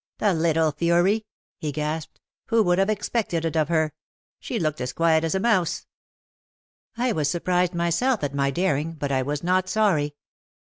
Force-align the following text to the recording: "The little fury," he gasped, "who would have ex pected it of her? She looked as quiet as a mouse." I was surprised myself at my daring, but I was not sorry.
"The 0.17 0.33
little 0.33 0.71
fury," 0.71 1.27
he 1.59 1.71
gasped, 1.71 2.19
"who 2.47 2.63
would 2.63 2.79
have 2.79 2.89
ex 2.89 3.07
pected 3.07 3.43
it 3.45 3.55
of 3.55 3.69
her? 3.69 3.93
She 4.39 4.57
looked 4.57 4.81
as 4.81 4.93
quiet 4.93 5.23
as 5.23 5.35
a 5.35 5.39
mouse." 5.39 5.85
I 6.97 7.11
was 7.11 7.29
surprised 7.29 7.75
myself 7.75 8.23
at 8.23 8.33
my 8.33 8.49
daring, 8.49 8.93
but 8.93 9.11
I 9.11 9.21
was 9.21 9.43
not 9.43 9.69
sorry. 9.69 10.15